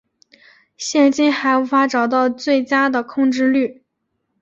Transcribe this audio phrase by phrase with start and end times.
[0.77, 3.83] 现今还无法找到最佳的控制律。